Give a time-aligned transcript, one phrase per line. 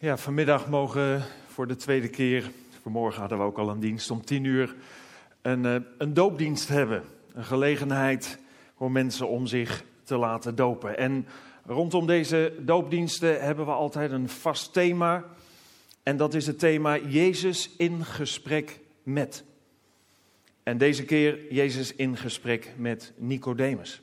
[0.00, 2.50] Ja, vanmiddag mogen voor de tweede keer,
[2.82, 4.74] vanmorgen hadden we ook al een dienst om tien uur,
[5.42, 7.04] een, eh, een doopdienst hebben.
[7.32, 8.38] Een gelegenheid
[8.76, 10.98] voor mensen om zich te laten dopen.
[10.98, 11.26] En
[11.66, 15.24] rondom deze doopdiensten hebben we altijd een vast thema.
[16.02, 19.44] En dat is het thema Jezus in gesprek met.
[20.62, 24.02] En deze keer Jezus in gesprek met Nicodemus.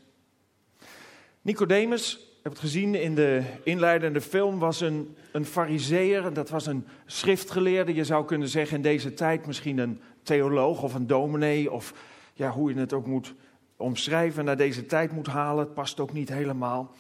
[1.41, 6.34] Nicodemus hebt het gezien in de inleidende film, was een, een fariseer.
[6.34, 10.94] Dat was een schriftgeleerde, je zou kunnen zeggen in deze tijd misschien een theoloog of
[10.94, 11.72] een dominee.
[11.72, 11.94] Of
[12.34, 13.34] ja, hoe je het ook moet
[13.76, 15.66] omschrijven, naar deze tijd moet halen.
[15.66, 16.95] Het past ook niet helemaal.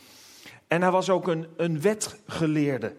[0.67, 2.93] En hij was ook een, een wetgeleerde.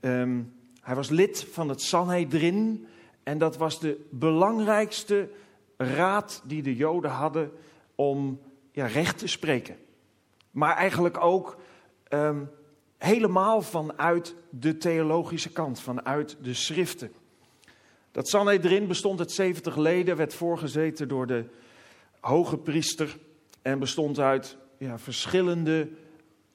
[0.00, 0.40] Ehm,
[0.80, 2.86] hij was lid van het Sanhedrin.
[3.22, 5.28] En dat was de belangrijkste
[5.76, 7.50] raad die de Joden hadden
[7.94, 8.40] om
[8.72, 9.76] ja, recht te spreken.
[10.50, 11.56] Maar eigenlijk ook
[12.08, 12.50] um,
[12.98, 17.12] helemaal vanuit de theologische kant, vanuit de schriften.
[18.12, 21.44] Dat Sanhedrin bestond uit 70 leden, werd voorgezeten door de
[22.20, 23.18] hoge priester
[23.62, 25.88] en bestond uit ja, verschillende,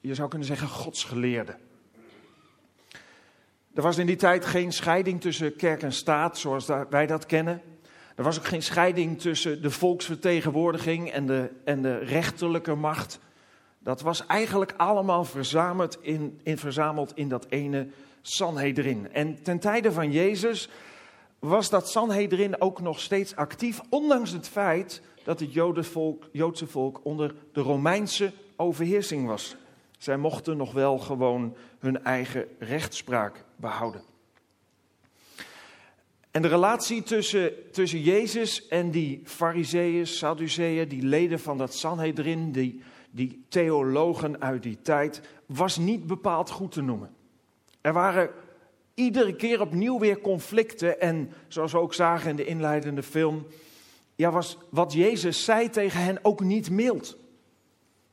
[0.00, 1.58] je zou kunnen zeggen, godsgeleerden.
[3.74, 7.62] Er was in die tijd geen scheiding tussen kerk en staat zoals wij dat kennen.
[8.14, 13.18] Er was ook geen scheiding tussen de volksvertegenwoordiging en de, en de rechterlijke macht.
[13.86, 17.86] Dat was eigenlijk allemaal verzameld in, in, verzameld in dat ene
[18.22, 19.12] Sanhedrin.
[19.12, 20.68] En ten tijde van Jezus
[21.38, 25.52] was dat Sanhedrin ook nog steeds actief, ondanks het feit dat het
[26.32, 29.56] Joodse volk onder de Romeinse overheersing was.
[29.98, 34.02] Zij mochten nog wel gewoon hun eigen rechtspraak behouden.
[36.30, 42.52] En de relatie tussen, tussen Jezus en die fariseeën, Sadduceeën, die leden van dat Sanhedrin,
[42.52, 42.82] die
[43.16, 47.14] die theologen uit die tijd, was niet bepaald goed te noemen.
[47.80, 48.30] Er waren
[48.94, 53.46] iedere keer opnieuw weer conflicten en zoals we ook zagen in de inleidende film,
[54.14, 57.16] ja, was wat Jezus zei tegen hen ook niet mild.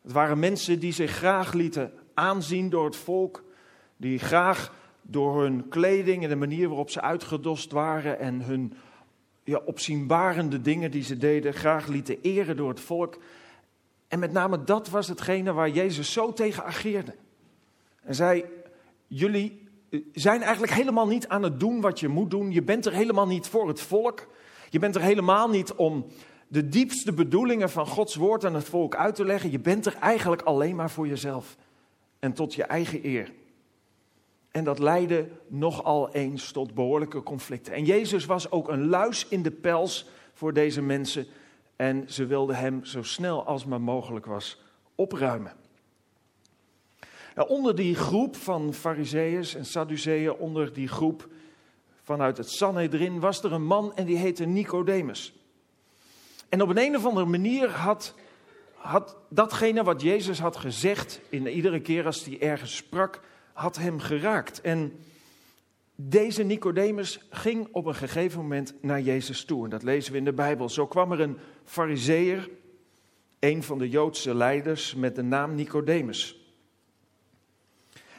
[0.02, 3.44] Het waren mensen die zich graag lieten aanzien door het volk,
[3.98, 8.74] die graag door hun kleding en de manier waarop ze uitgedost waren en hun
[9.44, 13.18] ja, opzienbarende dingen die ze deden, graag lieten eren door het volk.
[14.14, 17.16] En met name dat was hetgene waar Jezus zo tegen ageerde.
[18.04, 18.46] En zei:
[19.08, 22.52] Jullie eh, zijn eigenlijk helemaal niet aan het doen wat je moet doen.
[22.52, 24.28] Je bent er helemaal niet voor het volk.
[24.70, 26.06] Je bent er helemaal niet om
[26.48, 29.52] de diepste bedoelingen van Gods woord aan het volk uit te leggen.
[29.52, 31.58] Je bent er eigenlijk alleen maar voor jezelf
[32.20, 33.32] en tot je eigen eer.
[34.52, 37.74] En dat leidde nogal eens tot behoorlijke conflicten.
[37.74, 41.28] En Jezus was ook een luis in de pels voor deze mensen
[41.76, 44.62] en ze wilden hem zo snel als maar mogelijk was
[44.96, 45.54] opruimen.
[47.36, 51.28] Nou, onder die groep van Fariseeën en Sadduceeën, onder die groep
[52.04, 55.34] vanuit het Sanhedrin, was er een man en die heette Nicodemus.
[56.50, 58.14] En op een, een of andere manier had,
[58.74, 63.20] had datgene wat Jezus had gezegd, in iedere keer als hij ergens sprak,
[63.54, 64.62] had hem geraakt.
[64.62, 65.00] En
[65.96, 69.64] deze Nicodemus ging op een gegeven moment naar Jezus toe.
[69.64, 70.70] En dat lezen we in de Bijbel.
[70.70, 72.50] Zo kwam er een fariseer,
[73.40, 76.44] een van de Joodse leiders, met de naam Nicodemus.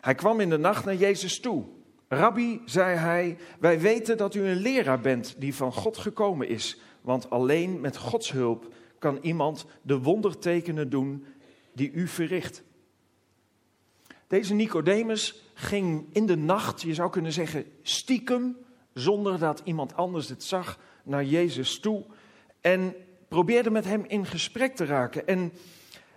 [0.00, 1.64] Hij kwam in de nacht naar Jezus toe.
[2.08, 6.80] Rabbi, zei hij, wij weten dat u een leraar bent die van God gekomen is.
[7.00, 11.24] Want alleen met Gods hulp kan iemand de wondertekenen doen
[11.72, 12.62] die u verricht.
[14.34, 18.56] Deze Nicodemus ging in de nacht, je zou kunnen zeggen stiekem,
[18.92, 22.04] zonder dat iemand anders het zag, naar Jezus toe
[22.60, 22.94] en
[23.28, 25.26] probeerde met hem in gesprek te raken.
[25.26, 25.52] En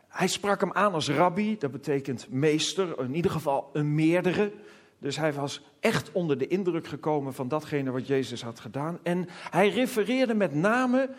[0.08, 4.52] hij sprak hem aan als rabbi, dat betekent meester, in ieder geval een meerdere.
[5.00, 9.00] Dus hij was echt onder de indruk gekomen van datgene wat Jezus had gedaan.
[9.04, 11.10] En hij refereerde met name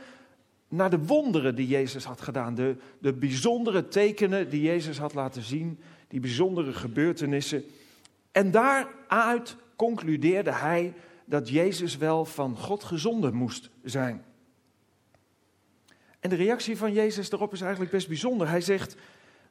[0.68, 5.42] naar de wonderen die Jezus had gedaan, de, de bijzondere tekenen die Jezus had laten
[5.42, 7.64] zien die bijzondere gebeurtenissen.
[8.32, 10.94] En daaruit concludeerde hij
[11.24, 14.24] dat Jezus wel van God gezonden moest zijn.
[16.20, 18.48] En de reactie van Jezus daarop is eigenlijk best bijzonder.
[18.48, 18.96] Hij zegt: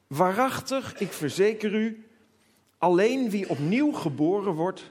[0.06, 2.06] Waarachtig, ik verzeker u,
[2.78, 4.90] alleen wie opnieuw geboren wordt,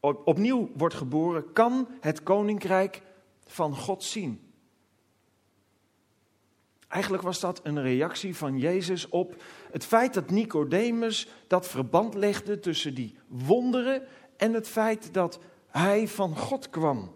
[0.00, 3.02] opnieuw wordt geboren, kan het koninkrijk
[3.46, 4.49] van God zien.
[6.90, 12.60] Eigenlijk was dat een reactie van Jezus op het feit dat Nicodemus dat verband legde
[12.60, 14.02] tussen die wonderen
[14.36, 17.12] en het feit dat hij van God kwam.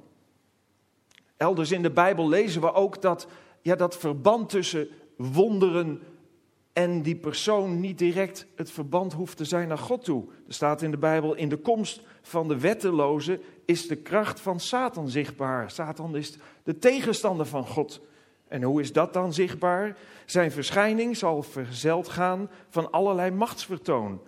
[1.37, 3.27] Elders in de Bijbel lezen we ook dat
[3.63, 6.03] ja, dat verband tussen wonderen
[6.73, 10.25] en die persoon niet direct het verband hoeft te zijn naar God toe.
[10.47, 14.61] Er staat in de Bijbel, in de komst van de wetteloze is de kracht van
[14.61, 15.71] Satan zichtbaar.
[15.71, 18.01] Satan is de tegenstander van God.
[18.55, 19.97] En hoe is dat dan zichtbaar?
[20.27, 24.21] Zijn verschijning zal verzeld gaan van allerlei machtsvertoon,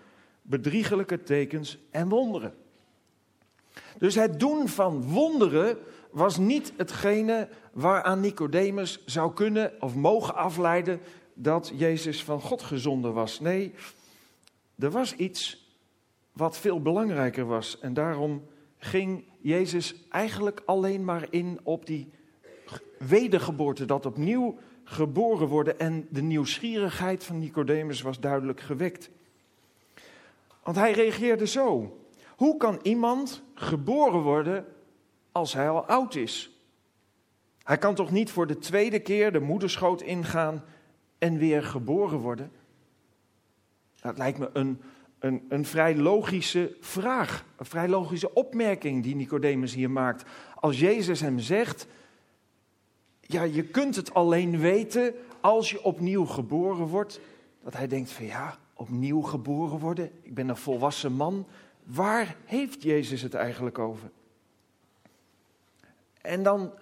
[0.42, 2.54] bedriegelijke tekens en wonderen.
[3.98, 5.78] Dus het doen van wonderen
[6.10, 11.00] was niet hetgene waaraan Nicodemus zou kunnen of mogen afleiden
[11.34, 13.40] dat Jezus van God gezonden was.
[13.40, 13.74] Nee,
[14.78, 15.70] er was iets
[16.32, 17.78] wat veel belangrijker was.
[17.78, 18.46] En daarom
[18.78, 22.10] ging Jezus eigenlijk alleen maar in op die
[22.98, 25.78] wedergeboorte, dat opnieuw geboren worden.
[25.78, 29.10] En de nieuwsgierigheid van Nicodemus was duidelijk gewekt.
[30.62, 31.98] Want hij reageerde zo.
[32.36, 34.66] Hoe kan iemand geboren worden
[35.32, 36.50] als hij al oud is?
[37.62, 40.64] Hij kan toch niet voor de tweede keer de moederschoot ingaan
[41.18, 42.50] en weer geboren worden?
[44.00, 44.80] Dat lijkt me een,
[45.18, 50.24] een, een vrij logische vraag, een vrij logische opmerking die Nicodemus hier maakt.
[50.54, 51.86] Als Jezus hem zegt,
[53.26, 57.20] ja, je kunt het alleen weten als je opnieuw geboren wordt,
[57.62, 61.46] dat hij denkt van ja, opnieuw geboren worden, ik ben een volwassen man,
[61.84, 64.10] waar heeft Jezus het eigenlijk over?
[66.20, 66.72] En dan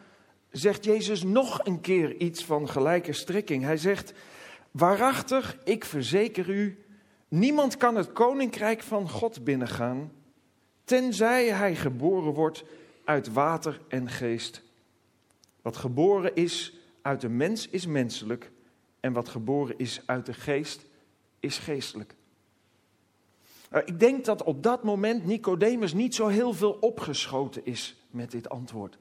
[0.50, 3.62] zegt Jezus nog een keer iets van gelijke strekking.
[3.62, 4.12] Hij zegt,
[4.70, 6.85] waarachtig, ik verzeker u,
[7.29, 10.12] niemand kan het koninkrijk van God binnengaan,
[10.85, 12.64] tenzij hij geboren wordt
[13.05, 14.62] uit water en geest.
[15.64, 16.72] Wat geboren is
[17.02, 18.50] uit de mens is menselijk
[19.00, 20.87] en wat geboren is uit de geest
[21.40, 22.14] is geestelijk.
[23.70, 28.31] Nou, ik denk dat op dat moment Nicodemus niet zo heel veel opgeschoten is met
[28.31, 28.99] dit antwoord.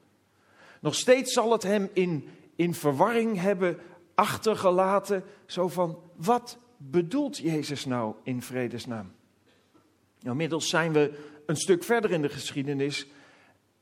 [0.80, 3.78] Nog steeds zal het hem in, in verwarring hebben
[4.14, 5.24] achtergelaten.
[5.46, 9.12] Zo van, wat bedoelt Jezus nou in vredesnaam?
[10.20, 13.06] Nou, inmiddels zijn we een stuk verder in de geschiedenis.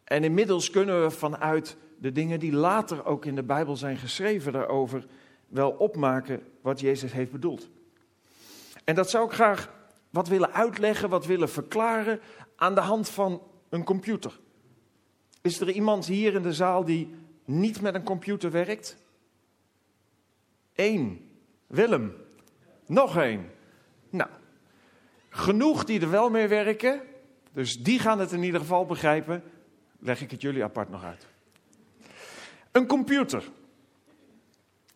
[0.05, 4.53] En inmiddels kunnen we vanuit de dingen die later ook in de Bijbel zijn geschreven
[4.53, 5.07] daarover
[5.47, 7.69] wel opmaken wat Jezus heeft bedoeld.
[8.85, 9.73] En dat zou ik graag
[10.11, 12.21] wat willen uitleggen, wat willen verklaren
[12.57, 14.41] aan de hand van een computer.
[15.41, 17.15] Is er iemand hier in de zaal die
[17.45, 18.97] niet met een computer werkt?
[20.75, 21.31] Eén.
[21.67, 22.15] Willem.
[22.87, 23.51] Nog één.
[24.11, 24.31] Nou,
[25.29, 27.01] genoeg die er wel mee werken.
[27.53, 29.43] Dus die gaan het in ieder geval begrijpen.
[29.99, 31.31] Leg ik het jullie apart nog uit.
[32.73, 33.51] Een computer.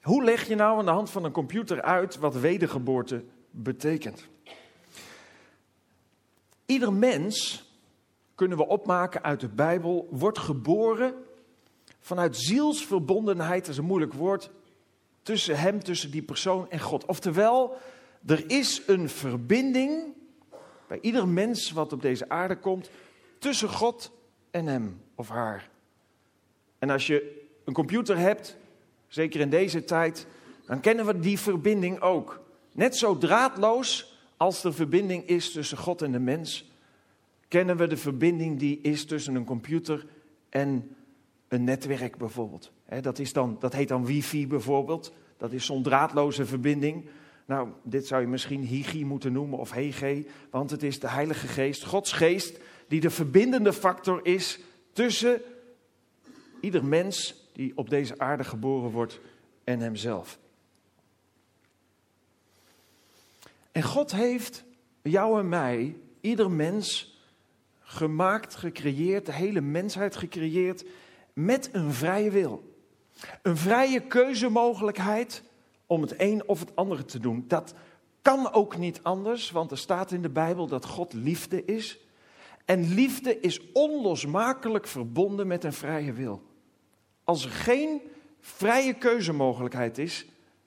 [0.02, 4.28] Hoe leg je nou aan de hand van een computer uit wat wedergeboorte betekent?
[6.66, 7.64] Ieder mens
[8.34, 11.14] kunnen we opmaken uit de Bijbel, wordt geboren
[12.00, 14.50] vanuit zielsverbondenheid, dat is een moeilijk woord,
[15.22, 17.04] tussen hem, tussen die persoon en God.
[17.04, 17.76] Oftewel,
[18.26, 20.14] er is een verbinding
[20.88, 22.90] bij ieder mens wat op deze aarde komt
[23.38, 24.12] tussen God
[24.50, 25.70] en hem of haar.
[26.78, 28.56] En als je een computer hebt,
[29.08, 30.26] zeker in deze tijd,
[30.66, 32.40] dan kennen we die verbinding ook.
[32.72, 36.70] Net zo draadloos als de verbinding is tussen God en de mens,
[37.48, 40.06] kennen we de verbinding die is tussen een computer
[40.48, 40.96] en
[41.48, 42.72] een netwerk bijvoorbeeld.
[43.00, 45.12] dat, is dan, dat heet dan wifi bijvoorbeeld.
[45.36, 47.08] Dat is zo'n draadloze verbinding.
[47.46, 51.46] Nou, dit zou je misschien higi moeten noemen of hege, want het is de Heilige
[51.46, 52.58] Geest, Gods Geest,
[52.88, 54.60] die de verbindende factor is
[54.92, 55.40] tussen
[56.60, 59.20] ieder mens die op deze aarde geboren wordt
[59.64, 60.38] en hemzelf.
[63.72, 64.64] En God heeft
[65.02, 67.18] jou en mij, ieder mens,
[67.80, 70.84] gemaakt, gecreëerd, de hele mensheid gecreëerd
[71.32, 72.76] met een vrije wil.
[73.42, 75.42] Een vrije keuzemogelijkheid
[75.86, 77.44] om het een of het andere te doen.
[77.48, 77.74] Dat
[78.22, 81.98] kan ook niet anders, want er staat in de Bijbel dat God liefde is.
[82.64, 86.42] En liefde is onlosmakelijk verbonden met een vrije wil.
[87.26, 88.00] Als er geen
[88.40, 90.26] vrije keuzemogelijkheid is,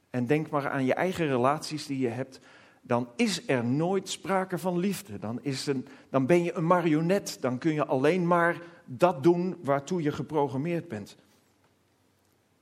[0.10, 2.40] en denk maar aan je eigen relaties die je hebt,
[2.82, 5.20] dan is er nooit sprake van liefde.
[5.20, 7.38] Dan, is een, dan ben je een marionet.
[7.40, 11.16] Dan kun je alleen maar dat doen waartoe je geprogrammeerd bent.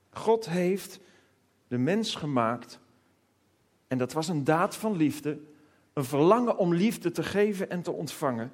[0.10, 1.00] God heeft
[1.68, 2.80] de mens gemaakt
[3.88, 5.40] en dat was een daad van liefde,
[5.94, 8.52] een verlangen om liefde te geven en te ontvangen.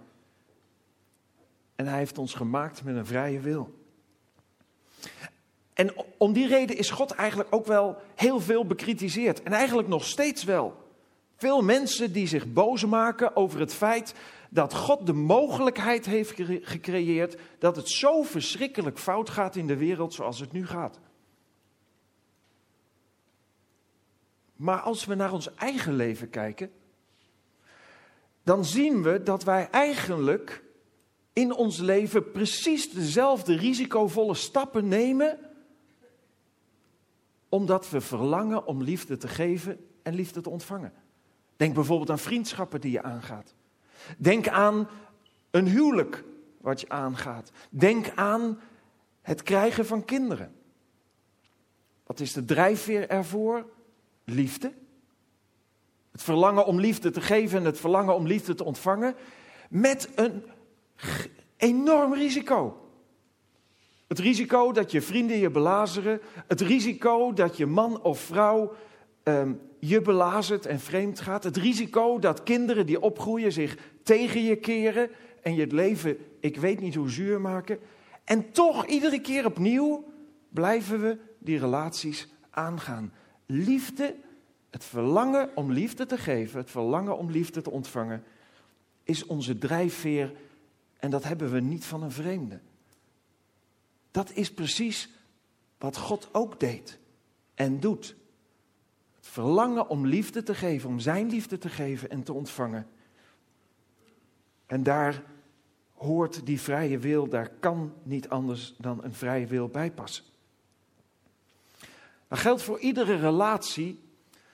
[1.75, 3.81] En hij heeft ons gemaakt met een vrije wil.
[5.73, 9.43] En om die reden is God eigenlijk ook wel heel veel bekritiseerd.
[9.43, 10.81] En eigenlijk nog steeds wel.
[11.35, 14.13] Veel mensen die zich boos maken over het feit
[14.49, 20.13] dat God de mogelijkheid heeft gecreëerd dat het zo verschrikkelijk fout gaat in de wereld
[20.13, 20.99] zoals het nu gaat.
[24.55, 26.71] Maar als we naar ons eigen leven kijken,
[28.43, 30.63] dan zien we dat wij eigenlijk
[31.33, 35.39] in ons leven precies dezelfde risicovolle stappen nemen,
[37.53, 40.93] omdat we verlangen om liefde te geven en liefde te ontvangen.
[41.55, 43.53] Denk bijvoorbeeld aan vriendschappen die je aangaat.
[44.17, 44.87] Denk aan
[45.51, 46.23] een huwelijk
[46.61, 47.51] wat je aangaat.
[47.69, 48.59] Denk aan
[49.21, 50.55] het krijgen van kinderen.
[52.03, 53.65] Wat is de drijfveer ervoor?
[54.23, 54.73] Liefde.
[56.11, 59.15] Het verlangen om liefde te geven en het verlangen om liefde te ontvangen.
[59.69, 60.43] Met een
[61.57, 62.82] enorm risico.
[64.13, 66.21] Het risico dat je vrienden je belazeren.
[66.47, 68.73] Het risico dat je man of vrouw
[69.23, 71.43] um, je belazert en vreemd gaat.
[71.43, 75.09] Het risico dat kinderen die opgroeien zich tegen je keren
[75.41, 77.79] en je het leven, ik weet niet hoe zuur maken.
[78.23, 80.03] En toch iedere keer opnieuw
[80.49, 83.13] blijven we die relaties aangaan.
[83.45, 84.15] Liefde,
[84.69, 88.23] het verlangen om liefde te geven, het verlangen om liefde te ontvangen,
[89.03, 90.33] is onze drijfveer
[90.99, 92.59] en dat hebben we niet van een vreemde.
[94.13, 95.09] Dat is precies
[95.77, 96.99] wat God ook deed
[97.53, 98.15] en doet.
[99.15, 102.87] Het verlangen om liefde te geven, om zijn liefde te geven en te ontvangen.
[104.65, 105.23] En daar
[105.93, 110.23] hoort die vrije wil, daar kan niet anders dan een vrije wil bij passen.
[112.27, 113.99] Dat geldt voor iedere relatie,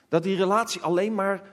[0.08, 1.44] dat die relatie alleen maar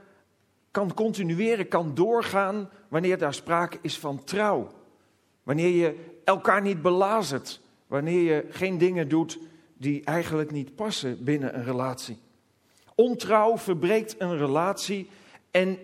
[0.71, 4.71] kan continueren, kan doorgaan wanneer daar sprake is van trouw.
[5.43, 9.38] Wanneer je elkaar niet belazert, wanneer je geen dingen doet
[9.78, 12.19] die eigenlijk niet passen binnen een relatie.
[12.95, 15.09] Ontrouw verbreekt een relatie
[15.50, 15.78] en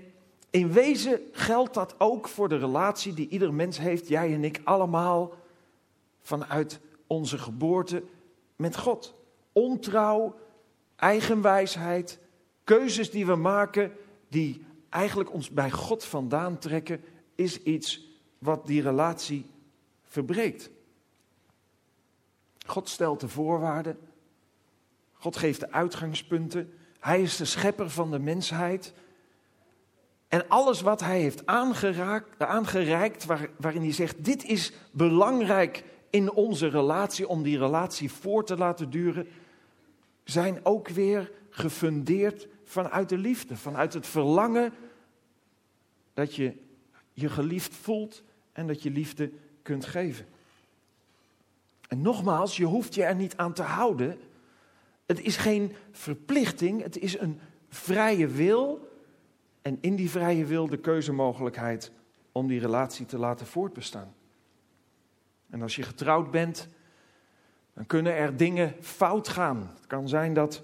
[0.51, 4.61] in wezen geldt dat ook voor de relatie die ieder mens heeft, jij en ik
[4.65, 5.35] allemaal,
[6.21, 8.03] vanuit onze geboorte
[8.57, 9.15] met God.
[9.53, 10.35] Ontrouw,
[10.97, 12.19] eigenwijsheid,
[12.65, 13.93] keuzes die we maken,
[14.29, 17.05] die eigenlijk ons bij God vandaan trekken,
[17.35, 19.47] is iets wat die relatie
[20.05, 20.71] verbreekt.
[22.67, 23.99] God stelt de voorwaarden.
[25.13, 26.73] God geeft de uitgangspunten.
[27.01, 28.93] Hij is de schepper van de mensheid.
[30.29, 36.33] En alles wat hij heeft aangeraakt, aangereikt, waar, waarin hij zegt: Dit is belangrijk in
[36.33, 39.27] onze relatie, om die relatie voor te laten duren,
[40.25, 44.73] zijn ook weer gefundeerd vanuit de liefde, vanuit het verlangen
[46.15, 46.55] dat je
[47.13, 49.31] je geliefd voelt en dat je liefde
[49.63, 50.27] kunt geven.
[51.93, 54.19] En nogmaals, je hoeft je er niet aan te houden.
[55.07, 58.89] Het is geen verplichting, het is een vrije wil.
[59.63, 61.93] En in die vrije wil de keuzemogelijkheid
[62.33, 64.15] om die relatie te laten voortbestaan.
[65.51, 66.69] En als je getrouwd bent,
[67.75, 69.71] dan kunnen er dingen fout gaan.
[69.75, 70.63] Het kan zijn dat,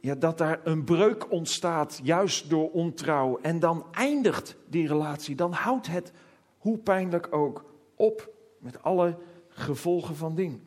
[0.00, 3.38] ja, dat daar een breuk ontstaat, juist door ontrouw.
[3.42, 5.34] En dan eindigt die relatie.
[5.34, 6.12] Dan houdt het,
[6.58, 9.16] hoe pijnlijk ook, op met alle
[9.52, 10.66] gevolgen van dien.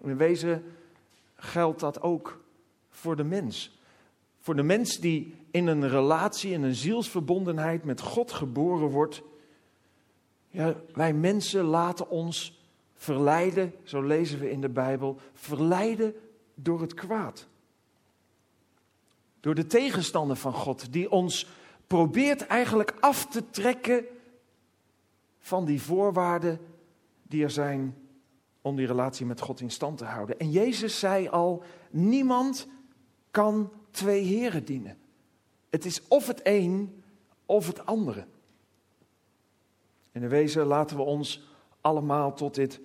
[0.00, 0.64] In wezen
[1.36, 2.40] geldt dat ook
[2.90, 3.78] voor de mens.
[4.38, 9.22] Voor de mens die in een relatie, in een zielsverbondenheid met God geboren wordt.
[10.48, 12.62] Ja, wij mensen laten ons
[12.94, 16.14] verleiden, zo lezen we in de Bijbel, verleiden
[16.54, 17.46] door het kwaad.
[19.40, 21.46] Door de tegenstander van God, die ons
[21.86, 24.04] probeert eigenlijk af te trekken
[25.38, 26.58] van die voorwaarden
[27.22, 27.96] die er zijn
[28.62, 30.38] om die relatie met God in stand te houden.
[30.38, 32.68] En Jezus zei al, niemand
[33.30, 34.96] kan twee heren dienen.
[35.70, 37.02] Het is of het een
[37.46, 38.26] of het andere.
[40.12, 41.48] In de wezen laten we ons
[41.80, 42.80] allemaal tot dit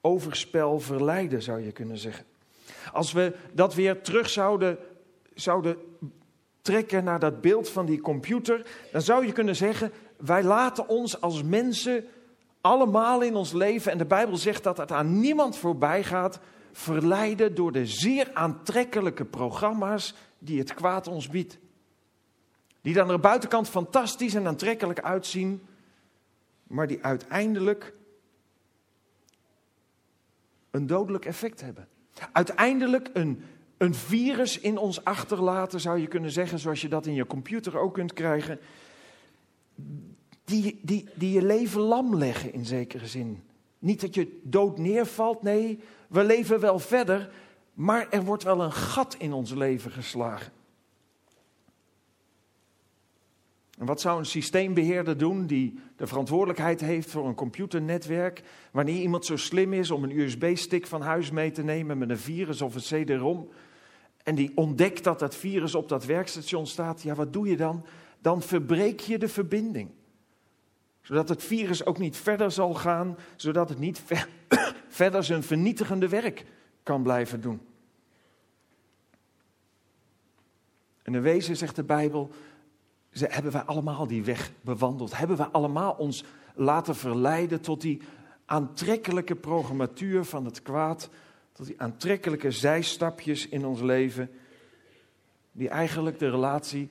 [0.00, 2.24] overspel verleiden, zou je kunnen zeggen.
[2.92, 4.78] Als we dat weer terug zouden,
[5.34, 5.76] zouden
[6.62, 9.92] trekken naar dat beeld van die computer, dan zou je kunnen zeggen:
[10.24, 12.04] wij laten ons als mensen
[12.60, 16.40] allemaal in ons leven, en de Bijbel zegt dat het aan niemand voorbij gaat,
[16.72, 21.58] verleiden door de zeer aantrekkelijke programma's die het kwaad ons biedt.
[22.80, 25.62] Die dan er buitenkant fantastisch en aantrekkelijk uitzien,
[26.62, 27.94] maar die uiteindelijk
[30.70, 31.88] een dodelijk effect hebben.
[32.32, 33.44] Uiteindelijk een,
[33.76, 37.78] een virus in ons achterlaten, zou je kunnen zeggen, zoals je dat in je computer
[37.78, 38.58] ook kunt krijgen.
[40.52, 43.42] Die, die, die je leven lam leggen in zekere zin.
[43.78, 45.78] Niet dat je dood neervalt, nee,
[46.08, 47.30] we leven wel verder,
[47.74, 50.52] maar er wordt wel een gat in ons leven geslagen.
[53.78, 58.42] En wat zou een systeembeheerder doen die de verantwoordelijkheid heeft voor een computernetwerk,
[58.72, 62.18] wanneer iemand zo slim is om een USB-stick van huis mee te nemen met een
[62.18, 63.48] virus of een CD-ROM
[64.22, 67.84] en die ontdekt dat dat virus op dat werkstation staat, ja, wat doe je dan?
[68.20, 69.90] Dan verbreek je de verbinding.
[71.02, 74.02] Zodat het virus ook niet verder zal gaan, zodat het niet
[74.88, 76.44] verder zijn vernietigende werk
[76.82, 77.60] kan blijven doen.
[81.02, 82.30] En in wezen zegt de Bijbel,
[83.10, 85.16] hebben wij allemaal die weg bewandeld?
[85.18, 88.02] Hebben wij allemaal ons laten verleiden tot die
[88.44, 91.10] aantrekkelijke programmatuur van het kwaad,
[91.52, 94.30] tot die aantrekkelijke zijstapjes in ons leven,
[95.52, 96.90] die eigenlijk de relatie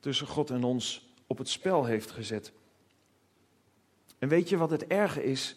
[0.00, 2.52] tussen God en ons op het spel heeft gezet?
[4.24, 5.56] En weet je wat het erge is?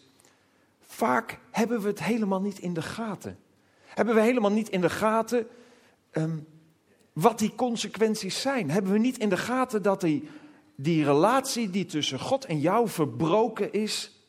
[0.80, 3.38] Vaak hebben we het helemaal niet in de gaten.
[3.84, 5.46] Hebben we helemaal niet in de gaten
[6.12, 6.46] um,
[7.12, 8.70] wat die consequenties zijn.
[8.70, 10.28] Hebben we niet in de gaten dat die,
[10.74, 14.22] die relatie die tussen God en jou verbroken is,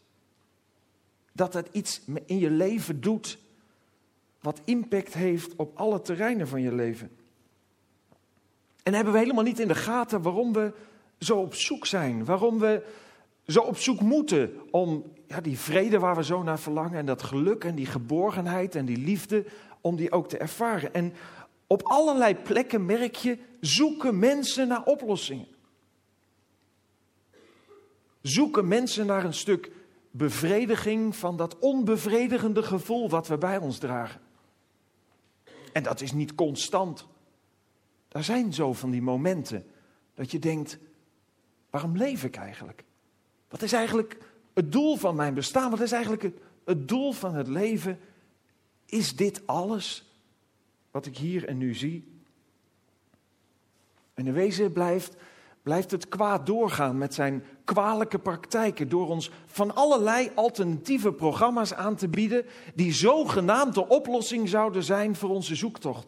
[1.32, 3.38] dat het iets in je leven doet
[4.42, 7.12] wat impact heeft op alle terreinen van je leven.
[8.84, 10.74] En hebben we helemaal niet in de gaten waarom we
[11.18, 12.84] zo op zoek zijn, waarom we
[13.52, 17.24] zo op zoek moeten om ja, die vrede waar we zo naar verlangen en dat
[17.24, 19.46] geluk en die geborgenheid en die liefde,
[19.82, 20.94] om die ook te ervaren.
[20.94, 21.14] En
[21.68, 25.48] op allerlei plekken merk je, zoeken mensen naar oplossingen.
[28.22, 29.72] Zoeken mensen naar een stuk
[30.12, 34.22] bevrediging van dat onbevredigende gevoel wat we bij ons dragen.
[35.74, 37.08] En dat is niet constant.
[38.10, 39.66] Er zijn zo van die momenten
[40.14, 40.78] dat je denkt,
[41.70, 42.84] waarom leef ik eigenlijk?
[43.50, 44.18] Wat is eigenlijk
[44.54, 45.70] het doel van mijn bestaan?
[45.70, 46.24] Wat is eigenlijk
[46.64, 48.00] het, doel van het leven?
[48.86, 50.10] Is dit alles?
[50.92, 52.08] wat ik hier en nu zie.
[54.14, 55.16] En in wezen blijft,
[55.64, 61.96] blijft het kwaad doorgaan met zijn kwalijke praktijken door ons van allerlei alternatieve programma's aan
[61.96, 66.08] te bieden die zogenaamd de oplossing zouden zijn voor onze zoektocht.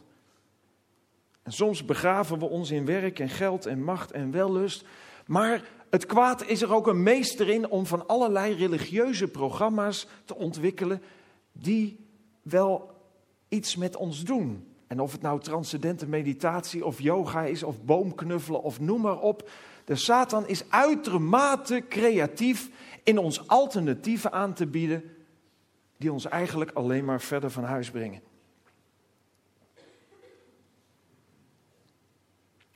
[1.43, 4.85] En soms begraven we ons in werk en geld en macht en wellust,
[5.31, 10.35] maar het kwaad is er ook een meester in om van allerlei religieuze programma's te
[10.35, 11.01] ontwikkelen
[11.51, 12.05] die
[12.41, 12.91] wel
[13.49, 14.67] iets met ons doen.
[14.87, 19.49] En of het nou transcendente meditatie of yoga is of boomknuffelen of noem maar op.
[19.85, 22.69] De Satan is uitermate creatief
[23.03, 25.03] in ons alternatieven aan te bieden
[25.97, 28.21] die ons eigenlijk alleen maar verder van huis brengen.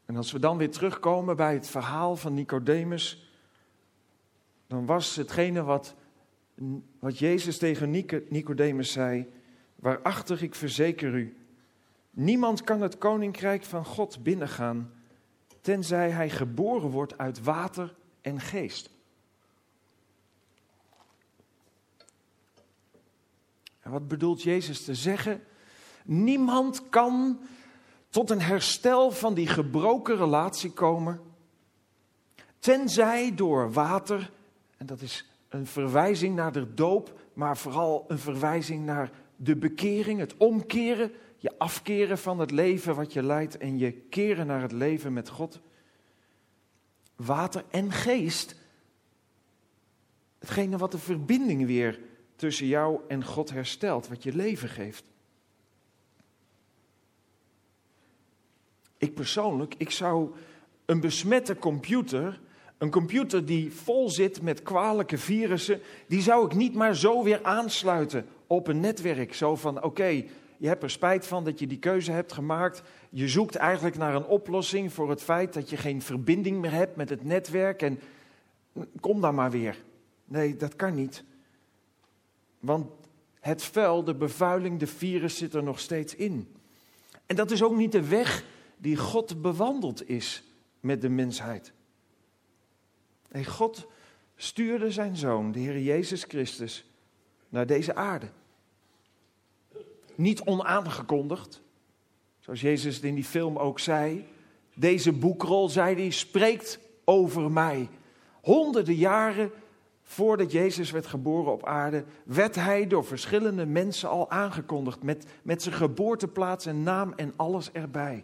[0.06, 3.32] En als we dan weer terugkomen bij het verhaal van Nicodemus,
[4.68, 5.96] dan was hetgene wat,
[7.00, 7.92] wat Jezus tegen
[8.30, 9.32] Nicodemus zei,
[9.76, 11.46] waarachtig ik verzeker u,
[12.16, 14.92] Niemand kan het koninkrijk van God binnengaan,
[15.62, 18.90] tenzij hij geboren wordt uit water en geest.
[23.80, 25.44] En wat bedoelt Jezus te zeggen?
[26.04, 27.40] Niemand kan
[28.16, 31.22] tot een herstel van die gebroken relatie komen,
[32.60, 34.32] tenzij door water,
[34.78, 40.20] en dat is een verwijzing naar de doop, maar vooral een verwijzing naar de bekering,
[40.20, 44.72] het omkeren je afkeren van het leven wat je leidt en je keren naar het
[44.72, 45.60] leven met God.
[47.16, 48.56] Water en geest.
[50.40, 52.00] Hetgene wat de verbinding weer
[52.36, 55.14] tussen jou en God herstelt, wat je leven geeft.
[59.06, 60.30] Ik persoonlijk, ik zou
[60.86, 62.40] een besmette computer,
[62.78, 67.44] een computer die vol zit met kwalijke virussen, die zou ik niet maar zo weer
[67.44, 69.34] aansluiten op een netwerk.
[69.34, 70.24] Zo van, oké,
[70.58, 72.82] je hebt er spijt van dat je die keuze hebt gemaakt.
[73.10, 76.96] Je zoekt eigenlijk naar een oplossing voor het feit dat je geen verbinding meer hebt
[76.96, 77.82] met het netwerk.
[77.82, 78.00] En
[79.00, 79.84] kom dan maar weer.
[80.26, 81.24] Nee, dat kan niet.
[82.60, 82.88] Want
[83.40, 86.56] het vuil, de bevuiling, de virus zit er nog steeds in.
[87.26, 88.44] En dat is ook niet de weg
[88.78, 90.44] die God bewandeld is
[90.80, 91.74] met de mensheid.
[93.32, 93.88] Nee, God
[94.36, 96.86] stuurde zijn zoon, de Heer Jezus Christus,
[97.50, 98.30] naar deze aarde
[100.16, 101.62] niet onaangekondigd.
[102.40, 104.28] Zoals Jezus in die film ook zei.
[104.76, 107.90] Deze boekrol, zei hij, spreekt over mij.
[108.42, 109.52] Honderden jaren
[110.02, 115.04] voordat Jezus werd geboren op aarde, werd hij door verschillende mensen al aangekondigd.
[115.04, 118.24] Met, met zijn geboorteplaats en naam en alles erbij.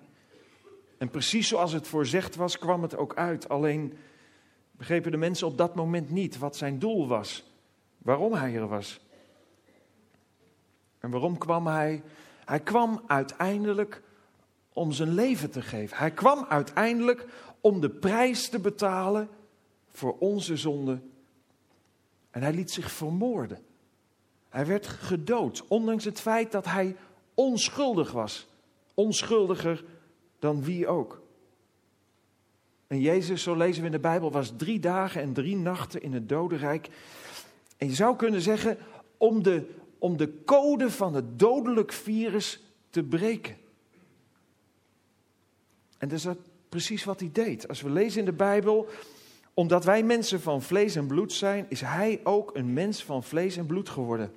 [1.02, 3.50] En precies zoals het voorzegd was, kwam het ook uit.
[3.50, 3.98] Alleen
[4.72, 7.52] begrepen de mensen op dat moment niet wat zijn doel was.
[7.98, 9.00] Waarom hij er was.
[11.00, 12.04] En waarom kwam hij?
[12.46, 14.02] Hij kwam uiteindelijk
[14.74, 15.98] om zijn leven te geven.
[15.98, 17.26] Hij kwam uiteindelijk
[17.62, 19.30] om de prijs te betalen
[19.92, 21.00] voor onze zonde.
[22.32, 23.60] En hij liet zich vermoorden.
[24.50, 26.96] Hij werd gedood, ondanks het feit dat hij
[27.34, 28.50] onschuldig was
[28.94, 29.84] Onschuldiger
[30.42, 31.22] dan wie ook.
[32.88, 36.14] En Jezus, zo lezen we in de Bijbel, was drie dagen en drie nachten in
[36.14, 36.90] het dodenrijk.
[37.78, 38.78] En je zou kunnen zeggen,
[39.18, 43.56] om de, om de code van het dodelijk virus te breken.
[45.98, 46.28] En dat is
[46.70, 47.68] precies wat hij deed.
[47.68, 48.88] Als we lezen in de Bijbel,
[49.54, 53.58] omdat wij mensen van vlees en bloed zijn, is hij ook een mens van vlees
[53.58, 54.34] en bloed geworden.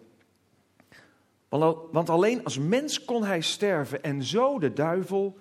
[1.90, 5.38] Want alleen als mens kon hij sterven en zo de duivel,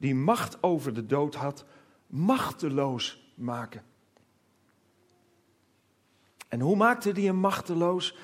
[0.00, 1.64] die macht over de dood had,
[2.06, 3.82] machteloos maken.
[6.48, 8.16] En hoe maakte hij hem machteloos?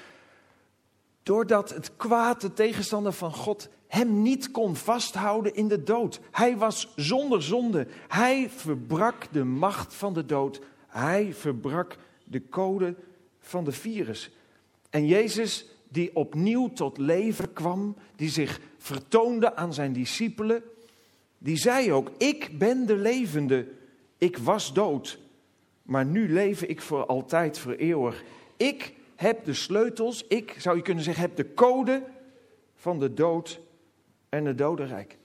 [1.22, 6.20] Doordat het kwaad, de tegenstander van God, hem niet kon vasthouden in de dood.
[6.30, 7.86] Hij was zonder zonde.
[8.08, 10.60] Hij verbrak de macht van de dood.
[10.86, 12.94] Hij verbrak de code
[13.38, 14.30] van de virus.
[14.90, 20.62] En Jezus, die opnieuw tot leven kwam, die zich vertoonde aan zijn discipelen,
[21.46, 23.66] die zei ook: Ik ben de levende.
[24.18, 25.18] Ik was dood,
[25.82, 28.24] maar nu leef ik voor altijd, voor eeuwig.
[28.56, 32.02] Ik heb de sleutels, ik zou je kunnen zeggen, heb de code
[32.74, 33.60] van de dood
[34.28, 35.16] en het dodenrijk.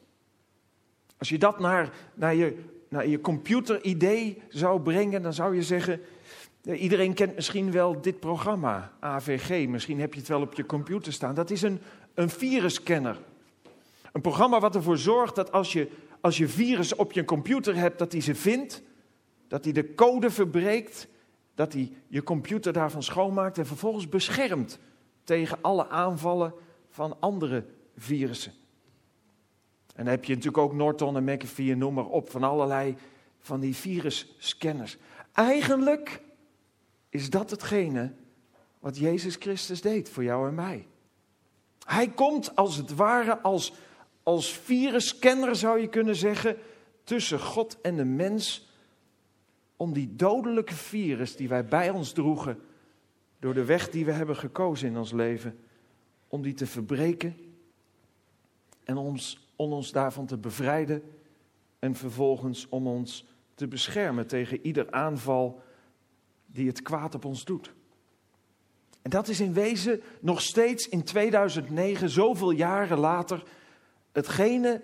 [1.18, 2.58] Als je dat naar, naar je,
[2.90, 6.02] naar je computeridee zou brengen, dan zou je zeggen,
[6.64, 11.14] iedereen kent misschien wel dit programma, AVG, misschien heb je het wel op je computer
[11.14, 11.36] staan.
[11.36, 11.80] Dat is een,
[12.14, 13.18] een virusscanner.
[14.12, 15.90] Een programma wat ervoor zorgt dat als je,
[16.22, 18.82] als je virus op je computer hebt, dat hij ze vindt,
[19.48, 21.08] dat hij de code verbreekt,
[21.56, 24.80] dat hij je computer daarvan schoonmaakt en vervolgens beschermt
[25.24, 26.54] tegen alle aanvallen
[26.90, 27.66] van andere
[27.98, 28.52] virussen.
[29.96, 32.96] En dan heb je natuurlijk ook Norton en McAfee en noem maar op, van allerlei
[33.40, 34.98] van die virusscanners.
[35.34, 36.22] Eigenlijk
[37.10, 38.14] is dat hetgene
[38.80, 40.88] wat Jezus Christus deed voor jou en mij.
[41.86, 43.74] Hij komt als het ware als,
[44.24, 46.58] als virusscanner, zou je kunnen zeggen,
[47.04, 48.70] tussen God en de mens.
[49.76, 52.60] Om die dodelijke virus die wij bij ons droegen,
[53.40, 55.60] door de weg die we hebben gekozen in ons leven,
[56.28, 57.36] om die te verbreken
[58.84, 61.04] en ons om ons daarvan te bevrijden
[61.80, 65.62] en vervolgens om ons te beschermen tegen ieder aanval
[66.46, 67.74] die het kwaad op ons doet.
[69.02, 73.44] En dat is in wezen nog steeds in 2009, zoveel jaren later,
[74.12, 74.82] hetgene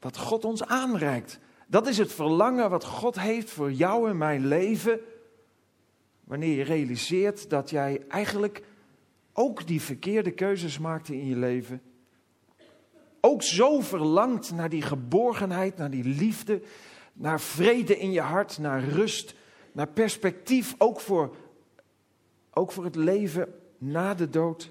[0.00, 1.38] wat God ons aanreikt.
[1.66, 5.00] Dat is het verlangen wat God heeft voor jou en mijn leven.
[6.24, 8.62] Wanneer je realiseert dat jij eigenlijk
[9.32, 11.82] ook die verkeerde keuzes maakte in je leven
[13.20, 16.62] ook zo verlangt naar die geborgenheid, naar die liefde,
[17.12, 19.34] naar vrede in je hart, naar rust,
[19.72, 21.36] naar perspectief, ook voor,
[22.50, 24.70] ook voor het leven na de dood.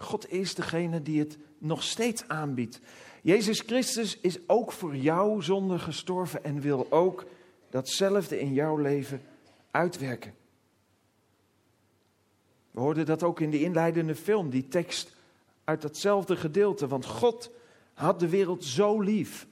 [0.00, 2.80] God is degene die het nog steeds aanbiedt.
[3.22, 7.24] Jezus Christus is ook voor jou zonde gestorven en wil ook
[7.70, 9.22] datzelfde in jouw leven
[9.70, 10.34] uitwerken.
[12.70, 15.16] We hoorden dat ook in de inleidende film, die tekst
[15.64, 16.86] uit datzelfde gedeelte.
[16.86, 17.50] Want God
[17.94, 19.46] had de wereld zo lief.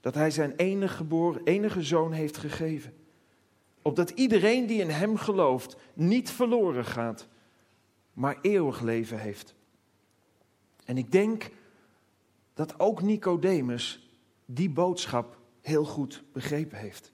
[0.00, 2.94] Dat hij zijn enige geboren, enige zoon heeft gegeven.
[3.82, 7.28] Opdat iedereen die in hem gelooft niet verloren gaat,
[8.20, 9.54] maar eeuwig leven heeft.
[10.84, 11.50] En ik denk
[12.54, 14.10] dat ook Nicodemus
[14.44, 17.12] die boodschap heel goed begrepen heeft.